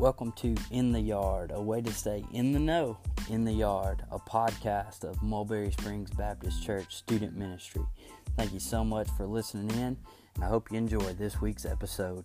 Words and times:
Welcome 0.00 0.32
to 0.38 0.56
In 0.72 0.90
the 0.90 1.00
Yard, 1.00 1.52
a 1.54 1.62
way 1.62 1.80
to 1.80 1.92
stay 1.92 2.24
in 2.32 2.50
the 2.50 2.58
know, 2.58 2.98
in 3.30 3.44
the 3.44 3.52
yard, 3.52 4.02
a 4.10 4.18
podcast 4.18 5.04
of 5.04 5.22
Mulberry 5.22 5.70
Springs 5.70 6.10
Baptist 6.10 6.64
Church 6.64 6.96
Student 6.96 7.36
Ministry. 7.36 7.84
Thank 8.36 8.52
you 8.52 8.58
so 8.58 8.84
much 8.84 9.08
for 9.16 9.24
listening 9.24 9.70
in, 9.78 9.96
and 10.34 10.42
I 10.42 10.48
hope 10.48 10.72
you 10.72 10.78
enjoy 10.78 11.12
this 11.12 11.40
week's 11.40 11.64
episode. 11.64 12.24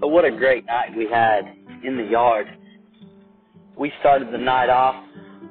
So, 0.00 0.06
what 0.06 0.24
a 0.24 0.30
great 0.30 0.64
night 0.64 0.96
we 0.96 1.06
had 1.08 1.42
in 1.84 1.98
the 1.98 2.08
yard. 2.10 2.46
We 3.76 3.92
started 4.00 4.32
the 4.32 4.38
night 4.38 4.70
off 4.70 5.04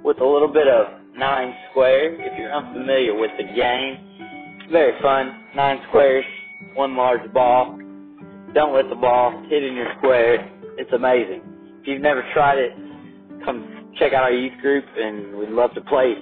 with 0.03 0.19
a 0.19 0.25
little 0.25 0.51
bit 0.51 0.67
of 0.67 1.00
nine 1.17 1.53
square. 1.69 2.13
If 2.13 2.37
you're 2.37 2.53
unfamiliar 2.53 3.15
with 3.17 3.31
the 3.37 3.43
game, 3.55 4.69
very 4.71 4.99
fun. 5.01 5.45
Nine 5.55 5.79
squares, 5.89 6.25
one 6.73 6.95
large 6.95 7.31
ball. 7.33 7.77
Don't 8.53 8.73
let 8.73 8.89
the 8.89 8.95
ball 8.95 9.43
hit 9.49 9.63
in 9.63 9.75
your 9.75 9.93
square. 9.97 10.35
It's 10.77 10.91
amazing. 10.93 11.41
If 11.81 11.87
you've 11.87 12.01
never 12.01 12.23
tried 12.33 12.57
it, 12.57 12.71
come 13.45 13.93
check 13.97 14.13
out 14.13 14.23
our 14.23 14.31
youth 14.31 14.59
group, 14.61 14.85
and 14.97 15.35
we'd 15.37 15.49
love 15.49 15.73
to 15.75 15.81
play 15.81 16.15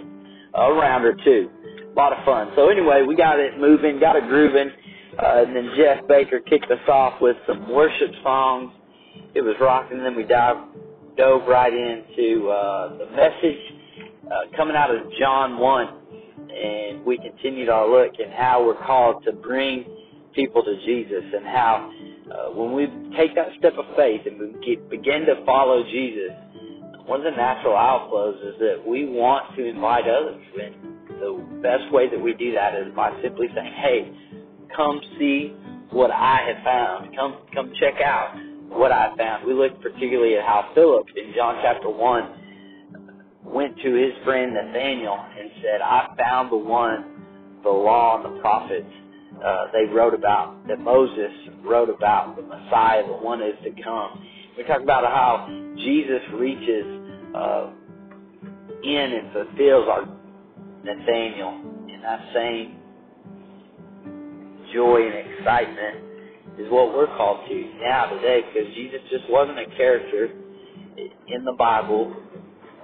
a 0.53 0.73
round 0.73 1.05
or 1.05 1.13
two. 1.23 1.49
A 1.91 1.95
lot 1.95 2.13
of 2.13 2.23
fun. 2.25 2.51
So 2.55 2.69
anyway, 2.69 3.03
we 3.07 3.15
got 3.15 3.39
it 3.39 3.59
moving, 3.59 3.99
got 3.99 4.15
it 4.15 4.23
grooving, 4.27 4.69
uh, 5.21 5.43
and 5.45 5.55
then 5.55 5.71
Jeff 5.77 6.07
Baker 6.07 6.39
kicked 6.39 6.71
us 6.71 6.87
off 6.87 7.21
with 7.21 7.35
some 7.47 7.69
worship 7.69 8.11
songs. 8.23 8.71
It 9.35 9.41
was 9.41 9.55
rocking. 9.59 9.97
And 9.97 10.05
then 10.05 10.15
we 10.15 10.23
dived, 10.23 10.59
dove 11.17 11.47
right 11.47 11.73
into 11.73 12.49
uh, 12.49 12.97
the 12.97 13.05
message 13.15 13.78
coming 14.59 14.75
out 14.75 14.93
of 14.93 15.07
John 15.17 15.57
1, 15.57 15.87
and 16.51 17.05
we 17.05 17.17
continued 17.17 17.69
our 17.69 17.87
look 17.87 18.19
at 18.19 18.29
how 18.35 18.61
we're 18.65 18.75
called 18.85 19.23
to 19.23 19.31
bring 19.31 19.85
people 20.35 20.61
to 20.61 20.75
Jesus 20.85 21.23
and 21.33 21.45
how 21.45 21.89
uh, 22.27 22.51
when 22.51 22.73
we 22.73 22.87
take 23.15 23.33
that 23.35 23.55
step 23.57 23.71
of 23.79 23.85
faith 23.95 24.19
and 24.25 24.37
we 24.37 24.51
get, 24.59 24.89
begin 24.89 25.23
to 25.31 25.39
follow 25.45 25.81
Jesus, 25.83 26.35
one 27.07 27.25
of 27.25 27.31
the 27.31 27.37
natural 27.39 27.71
outflows 27.71 28.35
is 28.51 28.59
that 28.59 28.83
we 28.85 29.05
want 29.05 29.55
to 29.55 29.63
invite 29.63 30.03
others. 30.03 30.43
And 30.61 30.75
the 31.23 31.39
best 31.63 31.89
way 31.93 32.09
that 32.09 32.19
we 32.19 32.33
do 32.33 32.51
that 32.51 32.75
is 32.75 32.93
by 32.93 33.15
simply 33.23 33.47
saying, 33.55 33.73
hey, 33.79 34.11
come 34.75 34.99
see 35.17 35.55
what 35.91 36.11
I 36.11 36.51
have 36.51 36.63
found. 36.65 37.15
Come, 37.15 37.37
come 37.55 37.71
check 37.79 38.01
out 38.03 38.35
what 38.67 38.91
I 38.91 39.15
found. 39.15 39.47
We 39.47 39.53
look 39.53 39.81
particularly 39.81 40.35
at 40.35 40.43
how 40.43 40.69
Philip 40.75 41.07
in 41.15 41.31
John 41.33 41.55
chapter 41.63 41.89
1 41.89 42.38
went 43.49 43.77
to 43.77 43.93
his 43.93 44.13
friend 44.23 44.53
Nathaniel 44.53 45.17
and 45.17 45.49
said, 45.61 45.81
I 45.81 46.13
found 46.17 46.51
the 46.51 46.57
one, 46.57 47.25
the 47.63 47.69
law 47.69 48.17
and 48.17 48.35
the 48.35 48.41
prophets 48.41 48.87
uh, 49.43 49.67
they 49.73 49.91
wrote 49.91 50.13
about, 50.13 50.67
that 50.67 50.79
Moses 50.79 51.31
wrote 51.63 51.89
about, 51.89 52.35
the 52.35 52.41
Messiah, 52.41 53.05
the 53.05 53.13
one 53.13 53.41
is 53.41 53.55
to 53.63 53.71
come. 53.81 54.23
We 54.57 54.63
talk 54.63 54.81
about 54.81 55.03
how 55.05 55.47
Jesus 55.77 56.21
reaches 56.33 56.85
uh, 57.35 57.71
in 58.83 59.13
and 59.13 59.31
fulfills 59.33 59.87
our 59.87 60.05
Nathaniel 60.83 61.85
in 61.87 62.01
that 62.01 62.19
same 62.33 62.79
joy 64.73 65.01
and 65.07 65.15
excitement 65.31 66.09
is 66.59 66.69
what 66.69 66.93
we're 66.93 67.07
called 67.17 67.47
to 67.47 67.71
now 67.81 68.05
today 68.07 68.41
because 68.47 68.73
Jesus 68.75 68.99
just 69.09 69.23
wasn't 69.29 69.57
a 69.57 69.65
character 69.77 70.29
in 71.27 71.45
the 71.45 71.53
Bible 71.57 72.13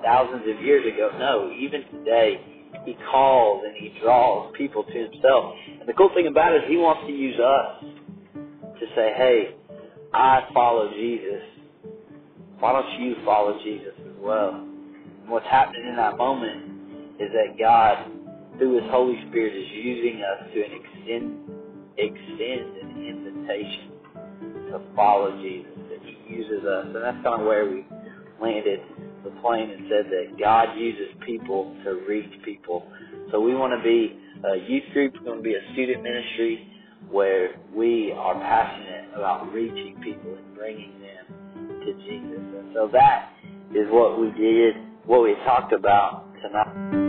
thousands 0.04 0.44
of 0.48 0.64
years 0.64 0.86
ago. 0.86 1.12
No, 1.18 1.52
even 1.52 1.84
today, 1.92 2.40
he 2.86 2.96
calls 3.12 3.64
and 3.66 3.76
he 3.76 3.98
draws 4.02 4.54
people 4.58 4.84
to 4.84 4.92
himself. 4.92 5.56
And 5.80 5.88
the 5.88 5.94
cool 5.94 6.12
thing 6.14 6.28
about 6.28 6.54
it 6.54 6.64
is 6.64 6.70
he 6.70 6.78
wants 6.78 7.08
to 7.08 7.14
use 7.14 7.40
us 7.40 7.84
to 8.80 8.86
say, 8.96 9.14
hey, 9.16 9.56
I 10.14 10.48
follow 10.54 10.92
Jesus. 10.92 11.42
Why 12.60 12.74
don't 12.74 13.02
you 13.02 13.16
follow 13.26 13.60
Jesus 13.64 13.94
as 14.00 14.16
well? 14.20 14.56
And 14.56 15.30
what's 15.30 15.48
happening 15.48 15.88
in 15.90 15.96
that 15.96 16.18
moment 16.18 17.20
is 17.20 17.30
that 17.32 17.58
God, 17.60 18.12
through 18.58 18.82
his 18.82 18.92
Holy 18.92 19.18
Spirit, 19.30 19.56
is 19.56 19.68
using 19.72 20.22
us 20.22 20.48
to 20.54 20.64
an 20.64 20.72
extend, 20.72 21.40
extend 21.98 22.78
an 22.78 23.08
invitation 23.08 23.92
to 24.72 24.82
follow 24.96 25.36
Jesus. 25.42 25.72
That 25.90 26.00
he 26.04 26.34
uses 26.34 26.64
us. 26.66 26.86
And 26.88 26.96
that's 26.96 27.24
kind 27.24 27.42
of 27.42 27.48
where 27.48 27.70
we 27.70 27.86
landed 28.42 28.80
the 29.26 29.32
plane 29.42 29.72
and 29.72 29.90
said 29.90 30.06
that 30.14 30.40
God 30.40 30.78
uses 30.78 31.10
people 31.26 31.76
to 31.84 32.06
reach 32.08 32.32
people. 32.46 32.88
So 33.32 33.42
we 33.42 33.56
want 33.56 33.74
to 33.74 33.84
be 33.84 34.16
a 34.46 34.70
youth 34.70 34.94
group, 34.94 35.14
we 35.20 35.28
want 35.28 35.40
to 35.40 35.44
be 35.44 35.56
a 35.56 35.74
student 35.74 36.04
ministry 36.04 36.72
where 37.10 37.50
we 37.74 38.14
are 38.16 38.36
passionate 38.36 39.10
about 39.16 39.52
reaching 39.52 40.00
people 40.04 40.38
and 40.38 40.56
bringing 40.56 40.94
them 41.02 41.80
to 41.82 41.94
Jesus. 42.06 42.40
And 42.40 42.72
so 42.74 42.90
that 42.94 43.34
is 43.72 43.88
what 43.90 44.20
we 44.20 44.32
did, 44.38 44.76
what 45.06 45.24
we 45.24 45.36
talked 45.46 45.74
about 45.74 46.26
tonight. 46.42 47.05